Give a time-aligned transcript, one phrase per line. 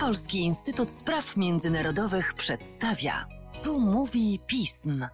[0.00, 3.26] Polski Instytut Spraw Międzynarodowych przedstawia.
[3.62, 5.06] Tu mówi pism.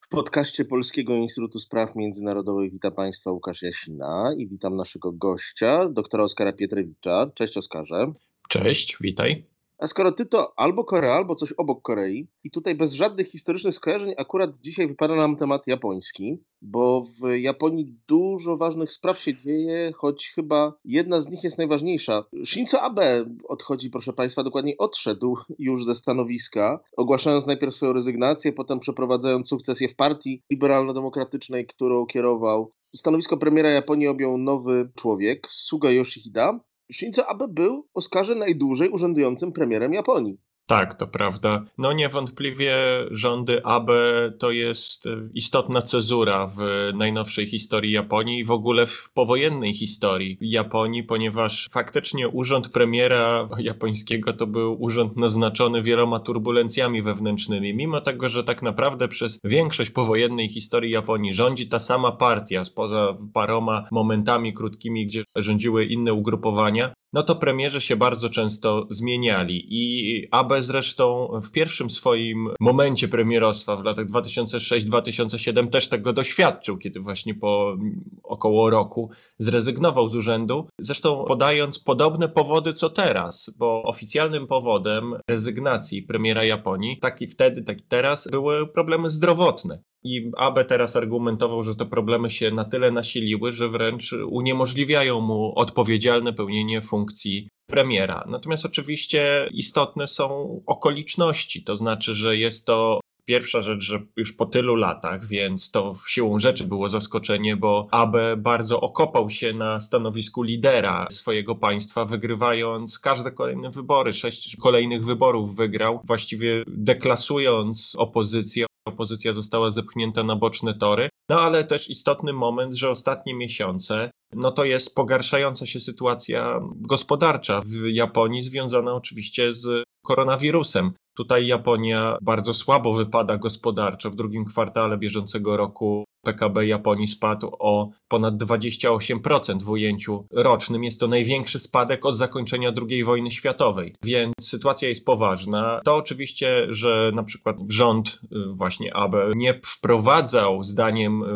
[0.00, 6.24] W podcaście Polskiego Instytutu Spraw Międzynarodowych witam Państwa Łukasz Jasina i witam naszego gościa, doktora
[6.24, 7.30] Oskara Pietrewicza.
[7.34, 8.06] Cześć Oskarze.
[8.48, 9.51] Cześć, witaj.
[9.82, 13.74] A skoro ty to albo Korea, albo coś obok Korei, i tutaj bez żadnych historycznych
[13.74, 19.92] skojarzeń, akurat dzisiaj wypada nam temat japoński, bo w Japonii dużo ważnych spraw się dzieje,
[19.92, 22.24] choć chyba jedna z nich jest najważniejsza.
[22.44, 28.80] Shinzo Abe odchodzi, proszę Państwa, dokładnie odszedł już ze stanowiska, ogłaszając najpierw swoją rezygnację, potem
[28.80, 32.72] przeprowadzając sukcesję w partii liberalno-demokratycznej, którą kierował.
[32.96, 36.60] Stanowisko premiera Japonii objął nowy człowiek, Suga Yoshihida,
[36.92, 40.38] Shinzo Abe był Oskarze najdłużej urzędującym premierem Japonii.
[40.66, 41.64] Tak, to prawda.
[41.78, 42.76] No niewątpliwie
[43.10, 46.58] rządy Abe to jest e, istotna cezura w
[46.94, 54.32] najnowszej historii Japonii i w ogóle w powojennej historii Japonii, ponieważ faktycznie urząd premiera japońskiego
[54.32, 60.48] to był urząd naznaczony wieloma turbulencjami wewnętrznymi, mimo tego, że tak naprawdę przez większość powojennej
[60.48, 67.22] historii Japonii rządzi ta sama partia, poza paroma momentami krótkimi, gdzie rządziły inne ugrupowania, no
[67.22, 69.66] to premierzy się bardzo często zmieniali.
[69.68, 77.00] I Abe zresztą w pierwszym swoim momencie premierostwa w latach 2006-2007 też tego doświadczył, kiedy
[77.00, 77.76] właśnie po
[78.22, 80.68] około roku zrezygnował z urzędu.
[80.78, 87.80] Zresztą podając podobne powody co teraz, bo oficjalnym powodem rezygnacji premiera Japonii, taki wtedy, tak
[87.80, 89.82] i teraz, były problemy zdrowotne.
[90.04, 95.52] I Abe teraz argumentował, że te problemy się na tyle nasiliły, że wręcz uniemożliwiają mu
[95.58, 98.24] odpowiedzialne pełnienie funkcji premiera.
[98.28, 104.46] Natomiast oczywiście istotne są okoliczności, to znaczy, że jest to Pierwsza rzecz, że już po
[104.46, 110.42] tylu latach, więc to siłą rzeczy było zaskoczenie, bo Abe bardzo okopał się na stanowisku
[110.42, 114.12] lidera swojego państwa, wygrywając każde kolejne wybory.
[114.12, 121.08] Sześć kolejnych wyborów wygrał, właściwie deklasując opozycję opozycja została zepchnięta na boczne tory.
[121.28, 127.60] No ale też istotny moment, że ostatnie miesiące, no to jest pogarszająca się sytuacja gospodarcza
[127.60, 130.92] w Japonii, związana oczywiście z koronawirusem.
[131.16, 134.10] Tutaj Japonia bardzo słabo wypada gospodarczo.
[134.10, 140.84] W drugim kwartale bieżącego roku PKB Japonii spadł o ponad 28% w ujęciu rocznym.
[140.84, 145.80] Jest to największy spadek od zakończenia II wojny światowej, więc sytuacja jest poważna.
[145.84, 151.26] To oczywiście, że na przykład rząd y, właśnie Abe nie wprowadzał zdaniem y,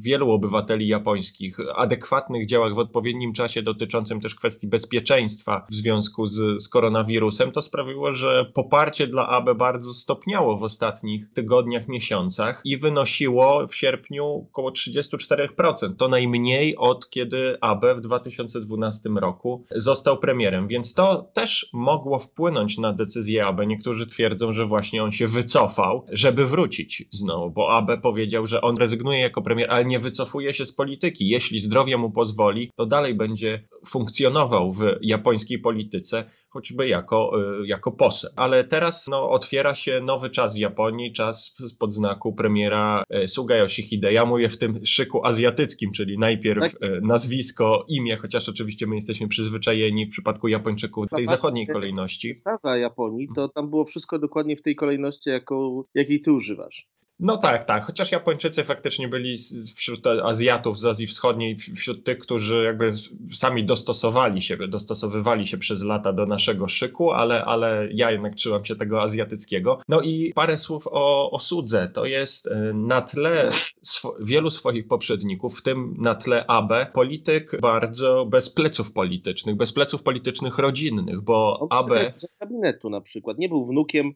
[0.00, 6.62] wielu obywateli japońskich adekwatnych działań w odpowiednim czasie dotyczącym też kwestii bezpieczeństwa w związku z,
[6.62, 12.76] z koronawirusem, to sprawiło, że poparcie dla Abe bardzo stopniało w ostatnich tygodniach, miesiącach i
[12.76, 15.96] wynosiło w sierpniu około 34%.
[15.98, 22.78] To najmniej od kiedy Abe w 2012 roku został premierem, więc to też mogło wpłynąć
[22.78, 23.66] na decyzję Abe.
[23.66, 28.76] Niektórzy twierdzą, że właśnie on się wycofał, żeby wrócić znowu, bo Abe powiedział, że on
[28.76, 31.28] rezygnuje jako premier, ale nie wycofuje się z polityki.
[31.28, 36.24] Jeśli zdrowie mu pozwoli, to dalej będzie funkcjonował w japońskiej polityce
[36.54, 38.30] choćby jako, y, jako poseł.
[38.36, 44.12] Ale teraz no, otwiera się nowy czas w Japonii, czas pod znaku premiera Suga Yoshihide.
[44.12, 46.72] Ja mówię w tym szyku azjatyckim, czyli najpierw tak.
[46.74, 52.34] Y, nazwisko, imię, chociaż oczywiście my jesteśmy przyzwyczajeni w przypadku Japończyków tej zachodniej kolejności.
[52.34, 56.88] Stawa Japonii, to tam było wszystko dokładnie w tej kolejności, jaką, jakiej ty używasz.
[57.20, 57.84] No tak, tak.
[57.84, 59.36] Chociaż Japończycy faktycznie byli
[59.74, 62.92] wśród Azjatów z Azji Wschodniej, wśród tych, którzy jakby
[63.34, 68.64] sami dostosowali się, dostosowywali się przez lata do naszego szyku, ale, ale ja jednak trzymam
[68.64, 69.80] się tego azjatyckiego.
[69.88, 71.88] No i parę słów o, o Sudze.
[71.88, 73.48] To jest e, na tle
[73.82, 79.72] sw wielu swoich poprzedników, w tym na tle Abe, polityk bardzo bez pleców politycznych, bez
[79.72, 82.12] pleców politycznych rodzinnych, bo Abe...
[82.38, 83.38] kabinetu na przykład.
[83.38, 84.14] Nie był wnukiem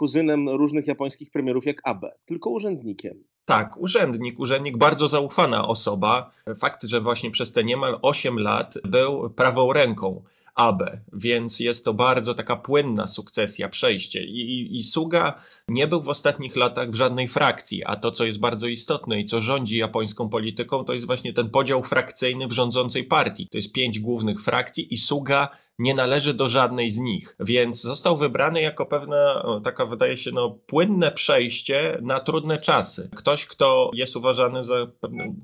[0.00, 3.24] kuzynem różnych japońskich premierów jak Abe, tylko urzędnikiem.
[3.44, 6.30] Tak, urzędnik, urzędnik, bardzo zaufana osoba.
[6.58, 10.22] Fakt, że właśnie przez te niemal 8 lat był prawą ręką
[10.54, 14.24] Abe, więc jest to bardzo taka płynna sukcesja, przejście.
[14.24, 15.34] I, i, I, Suga
[15.68, 19.26] nie był w ostatnich latach w żadnej frakcji, a to, co jest bardzo istotne i
[19.26, 23.48] co rządzi japońską polityką, to jest właśnie ten podział frakcyjny w rządzącej partii.
[23.50, 25.48] To jest pięć głównych frakcji i Suga
[25.80, 30.58] nie należy do żadnej z nich, więc został wybrany jako pewna taka wydaje się no,
[30.66, 33.10] płynne przejście na trudne czasy.
[33.16, 34.86] Ktoś, kto jest uważany za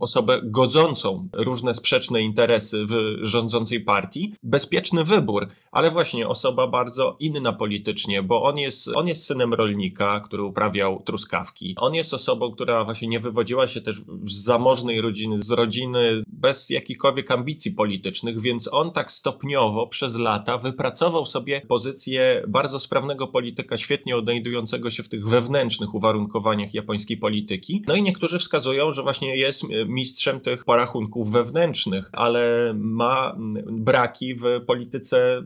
[0.01, 7.53] osobę godzącą różne sprzeczne interesy w rządzącej partii, bezpieczny wybór, ale właśnie osoba bardzo inna
[7.53, 11.75] politycznie, bo on jest, on jest synem rolnika, który uprawiał truskawki.
[11.79, 16.71] On jest osobą, która właśnie nie wywodziła się też z zamożnej rodziny, z rodziny bez
[16.71, 23.79] jakichkolwiek ambicji politycznych, więc on tak stopniowo przez lata wypracował sobie pozycję bardzo sprawnego polityka,
[23.79, 27.85] świetnie odnajdującego się w tych wewnętrznych uwarunkowaniach japońskiej polityki.
[27.87, 33.37] No i niektórzy wskazują, że właśnie jest mistrzem tych porachunków wewnętrznych, ale ma
[33.67, 35.43] braki w polityce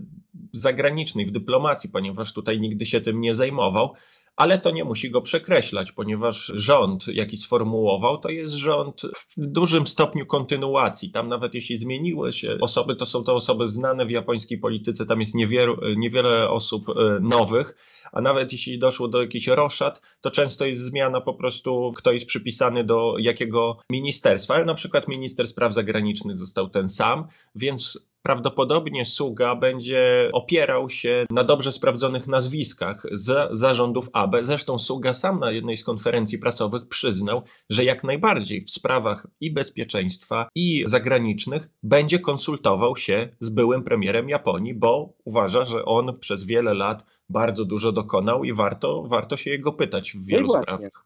[0.52, 3.94] zagranicznej, w dyplomacji, ponieważ tutaj nigdy się tym nie zajmował
[4.40, 9.86] ale to nie musi go przekreślać, ponieważ rząd, jaki sformułował, to jest rząd w dużym
[9.86, 11.10] stopniu kontynuacji.
[11.10, 15.20] Tam nawet jeśli zmieniły się osoby, to są to osoby znane w japońskiej polityce, tam
[15.20, 17.76] jest niewiele, niewiele osób e, nowych,
[18.12, 22.26] a nawet jeśli doszło do jakichś roszad, to często jest zmiana po prostu, kto jest
[22.26, 24.54] przypisany do jakiego ministerstwa.
[24.54, 31.26] Ale na przykład minister spraw zagranicznych został ten sam, więc prawdopodobnie Suga będzie opierał się
[31.30, 34.36] na dobrze sprawdzonych nazwiskach z zarządów AB.
[34.42, 39.52] Zresztą Suga sam na jednej z konferencji prasowych przyznał, że jak najbardziej w sprawach i
[39.52, 46.44] bezpieczeństwa, i zagranicznych będzie konsultował się z byłym premierem Japonii, bo uważa, że on przez
[46.44, 51.04] wiele lat bardzo dużo dokonał i warto, warto się jego pytać w wielu no sprawach.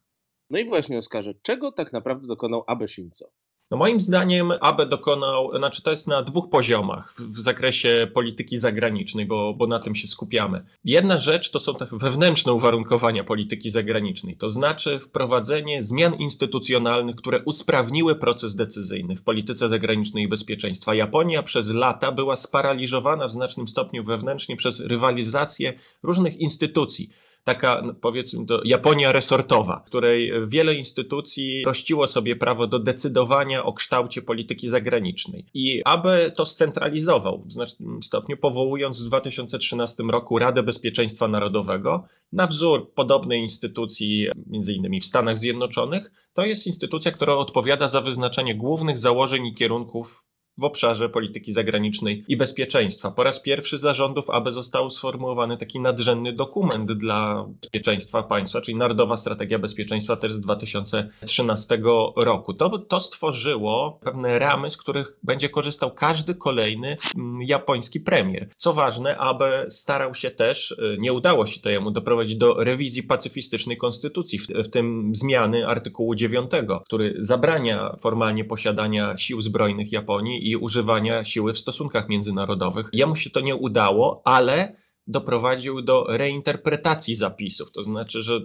[0.51, 3.27] No i właśnie, Oskarze, czego tak naprawdę dokonał Abe Shinzo?
[3.71, 8.59] No moim zdaniem Abe dokonał, znaczy to jest na dwóch poziomach w, w, zakresie polityki
[8.59, 10.65] zagranicznej, bo, bo na tym się skupiamy.
[10.85, 17.43] Jedna rzecz to są te wewnętrzne uwarunkowania polityki zagranicznej, to znaczy wprowadzenie zmian instytucjonalnych, które
[17.45, 20.95] usprawniły proces decyzyjny w polityce zagranicznej i bezpieczeństwa.
[20.95, 25.73] Japonia przez lata była sparaliżowana w znacznym stopniu wewnętrznie przez rywalizację
[26.03, 27.11] różnych instytucji
[27.45, 33.65] taka no, powiedzmy to Japonia resortowa, w której wiele instytucji rościło sobie prawo do decydowania
[33.65, 35.47] o kształcie polityki zagranicznej.
[35.55, 42.47] I aby to scentralizował w znacznym stopniu, powołując w 2013 roku Radę Bezpieczeństwa Narodowego na
[42.47, 48.55] wzór podobnej instytucji, między innymi w Stanach Zjednoczonych, to jest instytucja, która odpowiada za wyznaczenie
[48.55, 50.25] głównych założeń i kierunków
[50.59, 53.11] w obszarze polityki zagranicznej i bezpieczeństwa.
[53.11, 59.17] Po raz pierwszy zarządów aby został sformułowany taki nadrzędny dokument dla bezpieczeństwa państwa, czyli Narodowa
[59.17, 61.79] Strategia Bezpieczeństwa też z 2013
[62.17, 62.55] roku.
[62.55, 68.49] To, to stworzyło pewne ramy, z których będzie korzystał każdy kolejny mm, japoński premier.
[68.57, 73.03] Co ważne, aby starał się też, y, nie udało się to jemu doprowadzić do rewizji
[73.03, 76.51] pacyfistycznej konstytucji, w, w tym zmiany artykułu 9,
[76.85, 82.89] który zabrania formalnie posiadania sił zbrojnych Japonii i używania siły w stosunkach międzynarodowych.
[82.93, 84.77] Jemu się to nie udało, ale
[85.07, 87.73] doprowadził do reinterpretacji zapisów.
[87.73, 88.41] To znaczy, że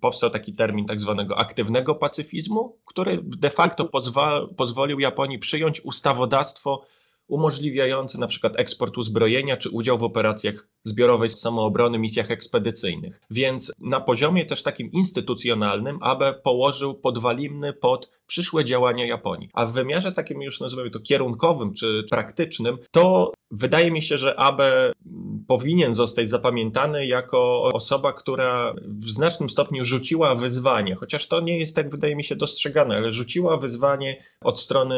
[0.00, 6.84] powstał taki termin tak zwanego aktywnego pacyfizmu, który de facto pozwa, pozwolił Japonii przyjąć ustawodawstwo
[7.28, 13.20] umożliwiające na przykład eksport uzbrojenia czy udział w operacjach zbiorowej samoobrony, misjach ekspedycyjnych.
[13.30, 19.50] Więc na poziomie też takim instytucjonalnym Abe położył podwaliny pod przyszłe działania Japonii.
[19.52, 24.40] A w wymiarze takim już nazwijmy to kierunkowym czy praktycznym, to wydaje mi się, że
[24.40, 24.92] Abe
[25.46, 31.76] powinien zostać zapamiętany jako osoba, która w znacznym stopniu rzuciła wyzwanie, chociaż to nie jest
[31.76, 34.96] tak, wydaje mi się, dostrzegane, ale rzuciła wyzwanie od strony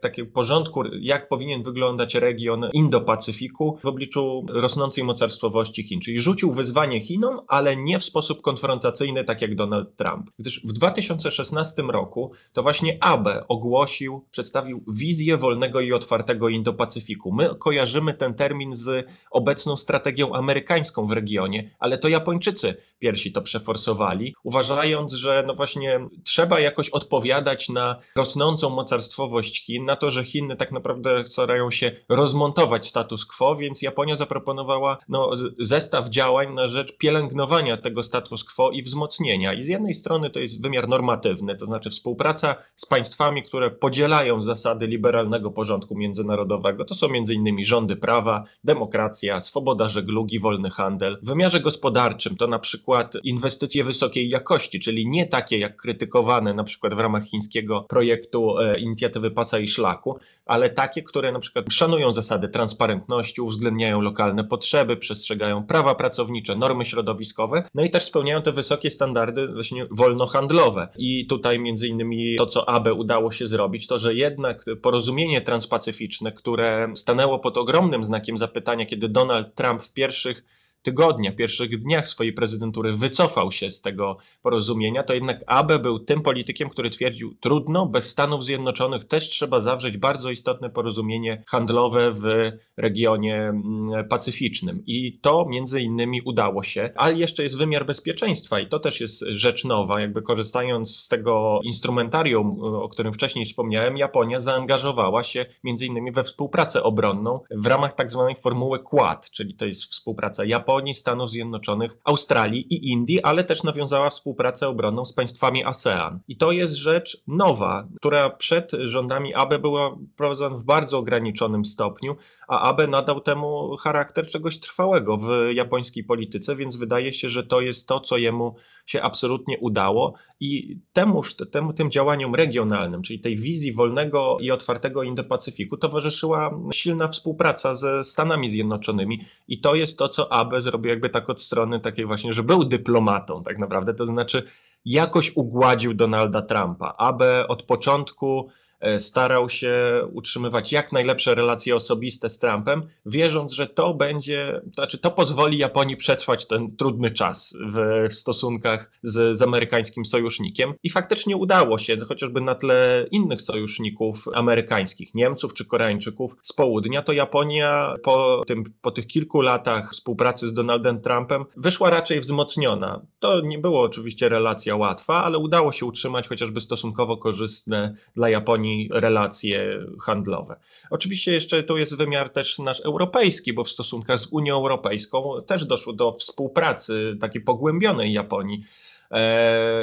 [0.00, 4.46] takiego porządku, jak powinien wyglądać region Indo-Pacyfiku w obliczu
[4.80, 6.00] rosnącej mocarstwowości Chin.
[6.00, 10.30] Czyli rzucił wyzwanie Chinom, ale nie w sposób konfrontacyjny, tak jak Donald Trump.
[10.38, 17.32] Gdyż w 2016 roku to właśnie Abe ogłosił, przedstawił wizję wolnego i otwartego Indo-Pacyfiku.
[17.32, 23.42] My kojarzymy ten termin z obecną strategią amerykańską w regionie, ale to Japończycy pierwsi to
[23.42, 30.24] przeforsowali, uważając, że no właśnie trzeba jakoś odpowiadać na rosnącą mocarstwowość Chin, na to, że
[30.24, 34.59] Chiny tak naprawdę starają się rozmontować status quo, więc Japonia zaproponowała
[35.08, 39.52] no, zestaw działań na rzecz pielęgnowania tego status quo i wzmocnienia.
[39.52, 44.40] I z jednej strony to jest wymiar normatywny, to znaczy współpraca z państwami, które podzielają
[44.40, 46.84] zasady liberalnego porządku międzynarodowego.
[46.84, 51.18] To są innymi rządy prawa, demokracja, swoboda żeglugi, wolny handel.
[51.22, 56.64] W wymiarze gospodarczym to na przykład inwestycje wysokiej jakości, czyli nie takie jak krytykowane na
[56.64, 61.72] przykład w ramach chińskiego projektu e, inicjatywy pasa i szlaku, ale takie, które na przykład
[61.72, 68.42] szanują zasady transparentności, uwzględniają lokalne potrzeby, przestrzegają prawa pracownicze, normy środowiskowe, no i też spełniają
[68.42, 70.88] te wysokie standardy właśnie wolnohandlowe.
[70.98, 76.32] I tutaj między innymi to, co AB udało się zrobić, to, że jednak porozumienie transpacyficzne,
[76.32, 80.44] które stanęło pod ogromnym znakiem zapytania, kiedy Donald Trump w pierwszych
[80.82, 86.22] tygodniach, pierwszych dniach swojej prezydentury wycofał się z tego porozumienia, to jednak Abe był tym
[86.22, 92.52] politykiem, który twierdził, trudno, bez Stanów Zjednoczonych też trzeba zawrzeć bardzo istotne porozumienie handlowe w
[92.76, 94.82] regionie mm, pacyficznym.
[94.86, 99.20] I to między innymi udało się, ale jeszcze jest wymiar bezpieczeństwa i to też jest
[99.20, 105.86] rzecz nowa, jakby korzystając z tego instrumentarium, o którym wcześniej wspomniałem, Japonia zaangażowała się między
[105.86, 110.69] innymi we współpracę obronną w ramach tak zwanej formuły Quad, czyli to jest współpraca Japonii,
[110.94, 116.20] Stanów Zjednoczonych, Australii i Indii, ale też nawiązała współpracę obronną z państwami ASEAN.
[116.28, 122.16] I to jest rzecz nowa, która przed rządami Abe była prowadzona w bardzo ograniczonym stopniu,
[122.48, 127.60] a Abe nadał temu charakter czegoś trwałego w japońskiej polityce, więc wydaje się, że to
[127.60, 128.54] jest to, co jemu
[128.86, 135.02] się absolutnie udało i temuż, temu, tym działaniom regionalnym, czyli tej wizji wolnego i otwartego
[135.02, 141.10] Indo-Pacyfiku towarzyszyła silna współpraca ze Stanami Zjednoczonymi i to jest to, co Abe zrobił jakby
[141.10, 144.42] tak od strony takiej właśnie, że był dyplomatą tak naprawdę, to znaczy
[144.84, 146.94] jakoś ugładził Donalda Trumpa.
[146.98, 148.50] Abe od początku
[148.98, 149.74] starał się
[150.12, 155.58] utrzymywać jak najlepsze relacje osobiste z Trumpem, wierząc, że to będzie, to znaczy to pozwoli
[155.58, 160.74] Japonii przetrwać ten trudny czas w, w stosunkach z, z amerykańskim sojusznikiem.
[160.82, 167.02] I faktycznie udało się, chociażby na tle innych sojuszników amerykańskich, Niemców czy Koreańczyków z południa,
[167.02, 173.06] to Japonia po, tym, po tych kilku latach współpracy z Donaldem Trumpem wyszła raczej wzmocniona.
[173.18, 178.69] To nie było oczywiście relacja łatwa, ale udało się utrzymać chociażby stosunkowo korzystne dla Japonii
[178.92, 180.56] relacje handlowe.
[180.90, 185.64] Oczywiście jeszcze to jest wymiar też nasz europejski, bo w stosunkach z Unią Europejską też
[185.64, 188.64] doszło do współpracy takiej pogłębionej Japonii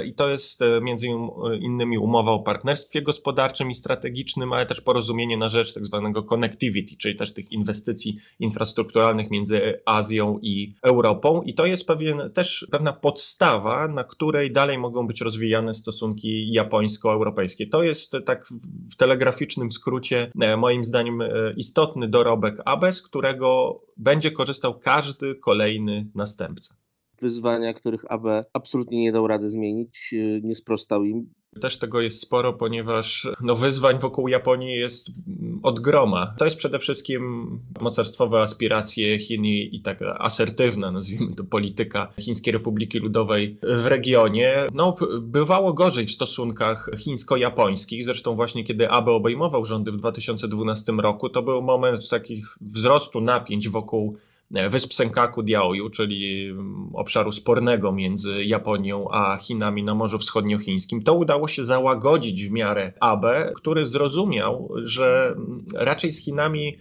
[0.06, 1.08] I to jest e, między
[1.60, 6.98] innymi umowa o partnerstwie gospodarczym i strategicznym, ale też porozumienie na rzecz tak zwanego connectivity,
[6.98, 11.42] czyli też tych inwestycji infrastrukturalnych między Azją i Europą.
[11.42, 17.68] I to jest pewien, też pewna podstawa, na której dalej mogą być rozwijane stosunki japońsko-europejskie.
[17.68, 18.48] To jest tak
[18.92, 21.24] w telegraficznym skrócie, e, moim zdaniem,
[21.58, 26.77] istotny dorobek ABES, którego będzie korzystał każdy kolejny następca
[27.22, 31.30] wyzwania, których AB absolutnie nie dał rady zmienić, y, nie sprostał im.
[31.62, 35.10] Też tego jest sporo, ponieważ no, wyzwań wokół Japonii jest
[35.64, 36.36] od groma.
[36.38, 37.50] To jest przede wszystkim
[37.82, 44.56] mocarstwowe aspiracje Chin i, taka asertywna, nazwijmy to, polityka Chińskiej Republiki Ludowej w regionie.
[44.74, 48.06] No, bywało gorzej w stosunkach chińsko-japońskich.
[48.06, 53.70] Zresztą właśnie kiedy Abe obejmował rządy w 2012 roku, to był moment takich wzrostu napięć
[53.70, 54.18] wokół
[54.52, 61.14] wysp Senkaku Diaoyu, czyli mm, obszaru spornego między Japonią a Chinami na Morzu Wschodniochińskim, to
[61.14, 66.78] udało się załagodzić w miarę Abe, który zrozumiał, że mm, raczej z Chinami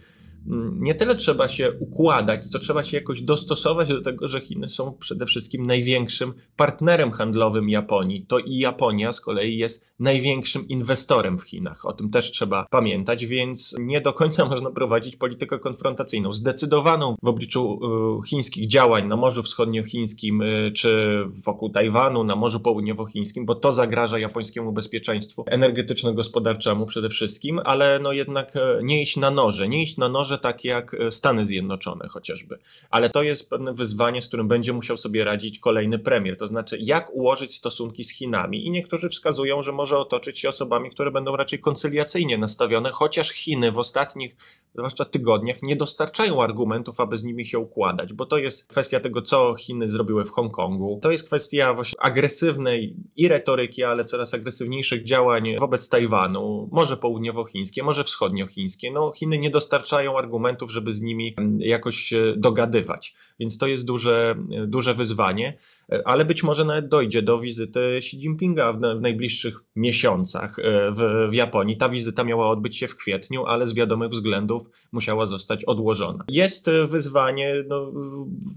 [0.79, 4.93] nie tyle trzeba się układać, to trzeba się jakoś dostosować do tego, że Chiny są
[4.99, 8.25] przede wszystkim największym partnerem handlowym Japonii.
[8.25, 11.85] To i Japonia z kolei jest największym inwestorem w Chinach.
[11.85, 16.33] O tym też trzeba pamiętać, więc nie do końca można prowadzić politykę konfrontacyjną.
[16.33, 17.79] Zdecydowaną w obliczu
[18.23, 23.71] y, chińskich działań na Morzu Wschodniochińskim y, czy wokół Tajwanu, na Morzu Południowochińskim, bo to
[23.71, 29.83] zagraża japońskiemu bezpieczeństwu energetyczno-gospodarczemu przede wszystkim, ale no jednak y, nie iść na noże, nie
[29.83, 32.59] iść na noże takie jak e, Stany Zjednoczone chociażby.
[32.89, 36.37] Ale to jest pewne wyzwanie, z którym będzie musiał sobie radzić kolejny premier.
[36.37, 38.65] To znaczy, jak ułożyć stosunki z Chinami.
[38.65, 43.71] I niektórzy wskazują, że może otoczyć się osobami, które będą raczej koncyliacyjnie nastawione, chociaż Chiny
[43.71, 44.35] w ostatnich,
[44.75, 49.21] zwłaszcza tygodniach, nie dostarczają argumentów, aby z nimi się układać, bo to jest kwestia tego,
[49.21, 50.99] co Chiny zrobiły w Hongkongu.
[51.01, 57.83] To jest kwestia właśnie agresywnej i retoryki, ale coraz agresywniejszych działań wobec Tajwanu, może południowochińskie,
[57.83, 58.91] może wschodniochińskie.
[58.91, 63.15] No, Chiny nie dostarczają argumentów argumentów, żeby z nimi jakoś dogadywać.
[63.39, 64.35] Więc to jest duże,
[64.67, 65.57] duże wyzwanie,
[66.05, 71.29] ale być może nawet dojdzie do wizyty Xi Jinpinga w, w najbliższych miesiącach e, w,
[71.29, 71.77] w, Japonii.
[71.77, 76.25] Ta wizyta miała odbyć się w kwietniu, ale z wiadomych względów musiała zostać odłożona.
[76.29, 77.91] Jest wyzwanie no,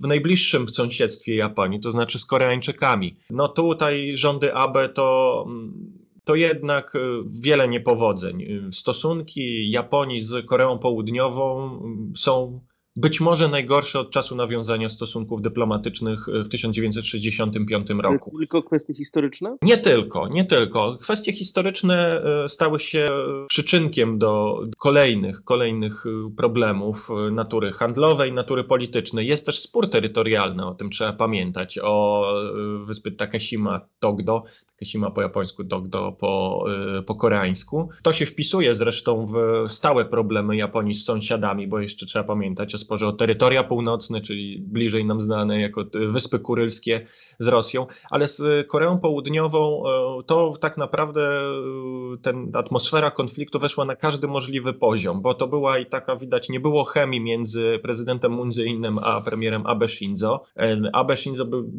[0.00, 3.17] w najbliższym sąsiedztwie Japonii, to znaczy z Koreańczykami.
[3.31, 5.47] No tutaj rządy Abe to
[6.25, 6.99] to jednak e,
[7.43, 8.47] wiele niepowodzeń.
[8.73, 11.81] Stosunki Japonii z Koreą Południową
[12.17, 12.61] są
[12.97, 18.39] być może najgorsze od czasu nawiązania stosunków dyplomatycznych w 1965 roku.
[18.39, 19.57] Tylko kwestie historyczne?
[19.62, 20.97] Nie tylko, nie tylko.
[20.97, 23.09] Kwestie historyczne e, stały się
[23.49, 29.27] przyczynkiem do kolejnych, kolejnych e, problemów natury handlowej, natury politycznej.
[29.27, 32.27] Jest też spór terytorialny, o tym trzeba pamiętać, o
[32.87, 34.45] wyspy Takeshima, Togdo
[34.80, 36.64] Kashima po japońsku, Dogdo po,
[36.99, 37.88] y, po koreańsku.
[38.02, 39.37] To się wpisuje zresztą w
[39.72, 44.60] stałe problemy Japonii z sąsiadami, bo jeszcze trzeba pamiętać o sporze o terytoria północne, czyli
[44.60, 47.06] bliżej nam znane jako Wyspy Kurylskie
[47.38, 49.82] z Rosją, ale z Koreą Południową
[50.20, 51.40] y, to tak naprawdę
[52.22, 56.60] ten atmosfera konfliktu weszła na każdy możliwy poziom, bo to była i taka widać, nie
[56.60, 60.44] było chemii między prezydentem Moon Jae-inem a premierem Abe Shinzo.
[60.92, 61.70] Abe Shinzo był,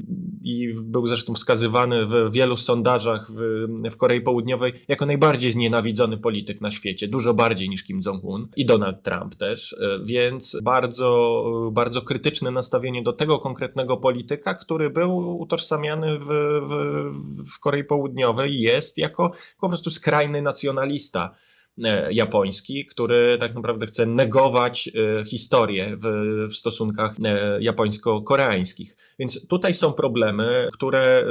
[0.43, 6.61] i był zresztą wskazywany w wielu sondażach w, w Korei Południowej jako najbardziej znienawidzony polityk
[6.61, 12.01] na świecie, dużo bardziej niż Kim Jong-un i Donald Trump też, e, więc bardzo, bardzo
[12.01, 18.97] krytyczne nastawienie do tego konkretnego polityka, który był utożsamiany w, w, w Korei Południowej jest
[18.97, 21.35] jako po prostu skrajny nacjonalista.
[21.77, 26.07] E, japoński, który tak naprawdę chce negować e, historię w,
[26.49, 28.97] w stosunkach e, japońsko-koreańskich.
[29.19, 31.25] Więc tutaj są problemy, które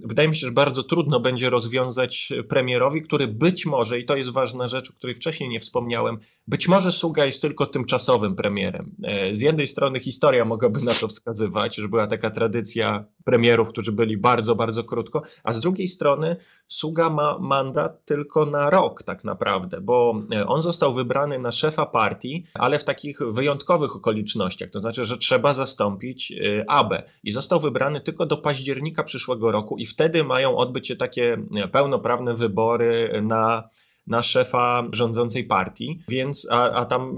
[0.00, 4.30] wydaje mi się, że bardzo trudno będzie rozwiązać premierowi, który być może, i to jest
[4.30, 6.18] ważna rzecz, o której wcześniej nie wspomniałem,
[6.48, 8.94] być może Suga jest tylko tymczasowym premierem.
[9.32, 14.16] Z jednej strony historia mogłaby na to wskazywać, że była taka tradycja premierów, którzy byli
[14.16, 16.36] bardzo, bardzo krótko, a z drugiej strony
[16.68, 21.86] Suga ma mandat tylko na rok tak naprawdę, bo e, on został wybrany na szefa
[21.86, 27.60] partii, ale w takich wyjątkowych okolicznościach, to znaczy, że trzeba zastąpić e, Abe i został
[27.60, 33.20] wybrany tylko do października przyszłego roku i wtedy mają odbyć się takie e, pełnoprawne wybory
[33.26, 33.68] na
[34.06, 37.16] na szefa rządzącej partii, więc a, a tam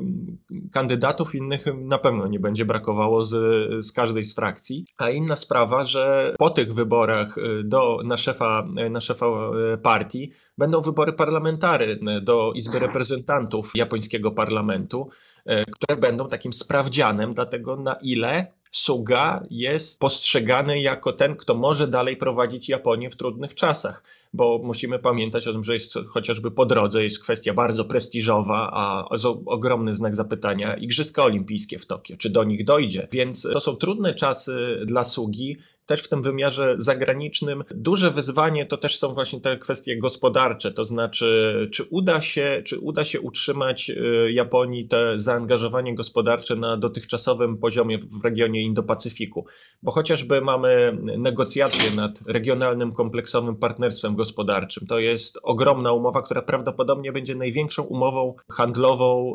[0.73, 4.85] kandydatów innych na pewno nie będzie brakowało z, z każdej z frakcji.
[4.99, 9.26] A inna sprawa, że po tych wyborach y, do, na, szefa, na szefa
[9.75, 17.35] y, partii będą wybory parlamentarne do Izby Reprezentantów japońskiego parlamentu, y, które będą takim sprawdzianem
[17.35, 23.16] dla tego, na ile Suga jest postrzegany jako ten, kto może dalej prowadzić Japonię w
[23.16, 24.02] trudnych czasach
[24.33, 29.09] bo musimy pamiętać o tym, że jest chociażby po drodze jest kwestia bardzo prestiżowa, a
[29.47, 33.09] ogromny znak zapytania Igrzyska Olimpijskie w Tokio, czy do nich dojdzie.
[33.13, 35.57] Więc to są trudne czasy dla sługi
[35.89, 37.65] też w tym wymiarze zagranicznym.
[37.71, 42.79] Duże wyzwanie to też są właśnie te kwestie gospodarcze, to znaczy, czy uda się, czy
[42.79, 49.45] uda się utrzymać y, Japonii te zaangażowanie gospodarcze na dotychczasowym poziomie w regionie Indo-Pacyfiku,
[49.83, 54.87] bo chociażby mamy negocjacje nad regionalnym kompleksowym partnerstwem gospodarczym.
[54.87, 59.35] To jest ogromna umowa, która prawdopodobnie będzie największą umową handlową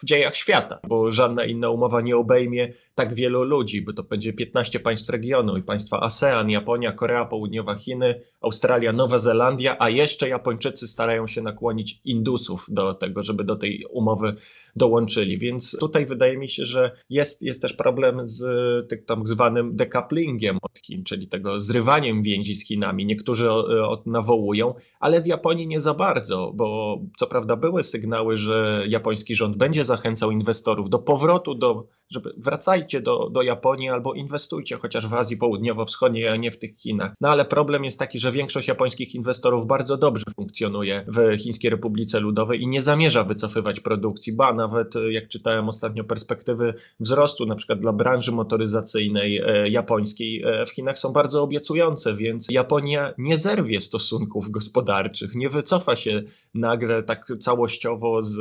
[0.00, 4.32] w dziejach świata, bo żadna inna umowa nie obejmie tak wielu ludzi, bo to będzie
[4.32, 10.28] 15 państw regionu i państwa ASEAN, Japonia, Korea Południowa, Chiny, Australia, Nowa Zelandia, a jeszcze
[10.28, 14.34] Japończycy starają się nakłonić Indusów do tego, żeby do tej umowy
[14.76, 15.38] dołączyli.
[15.38, 18.40] Więc tutaj wydaje mi się, że jest, jest też problem z
[18.90, 23.06] tak tam zwanym decouplingiem od Chin, czyli tego zrywaniem więzi z Chinami.
[23.06, 23.48] Niektórzy
[24.06, 29.56] nawołują, ale w Japonii nie za bardzo, bo co prawda były sygnały, że japoński rząd
[29.56, 35.14] będzie zachęcał inwestorów do powrotu do żeby wracajcie do, do Japonii albo inwestujcie chociaż w
[35.14, 37.12] Azji Południowo-Wschodniej, a nie w tych Chinach.
[37.20, 42.20] No ale problem jest taki, że większość japońskich inwestorów bardzo dobrze funkcjonuje w Chińskiej Republice
[42.20, 47.78] Ludowej i nie zamierza wycofywać produkcji, ba nawet jak czytałem ostatnio perspektywy wzrostu na przykład
[47.78, 53.80] dla branży motoryzacyjnej e, japońskiej e, w Chinach są bardzo obiecujące, więc Japonia nie zerwie
[53.80, 56.22] stosunków gospodarczych, nie wycofa się
[56.54, 58.34] nagle tak całościowo z,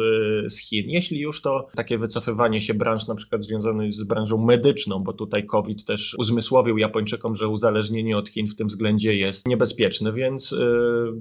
[0.53, 0.89] z Chin.
[0.89, 5.13] Jeśli już to takie wycofywanie się branż na przykład związane związany z branżą medyczną, bo
[5.13, 9.76] tutaj COVID też uzmysłowił Japończykom, że uzależnienie od Chin w tym względzie jest niebezpieczne,
[10.13, 10.57] więc y,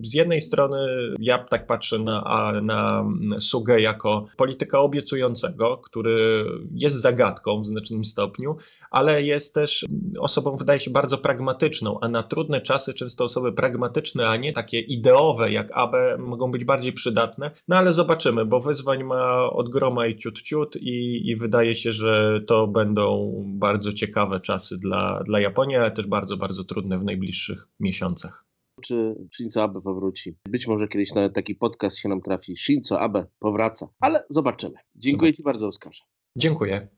[0.03, 0.79] z jednej strony
[1.19, 3.05] ja tak patrzę na, na
[3.39, 8.57] Sugę jako polityka obiecującego, który jest zagadką w znacznym stopniu,
[8.91, 9.87] ale jest też
[10.19, 14.81] osobą, wydaje się, bardzo pragmatyczną, a na trudne czasy często osoby pragmatyczne, a nie takie
[14.81, 20.07] ideowe jak Abe mogą być bardziej przydatne, no ale zobaczymy, bo wyzwań ma od groma
[20.07, 25.41] i ciut ciut i, i wydaje się, że to będą bardzo ciekawe czasy dla, dla
[25.41, 28.46] Japonii, ale też bardzo, bardzo trudne w najbliższych miesiącach.
[28.83, 30.37] Czy Shinzo Abe powróci?
[30.49, 32.57] Być może kiedyś nawet taki podcast się nam trafi.
[32.57, 34.75] Shinzo Abe powraca, ale zobaczymy.
[34.95, 35.35] Dziękuję.
[35.35, 36.03] Ci bardzo, Oskarze.
[36.37, 36.89] Dziękuję.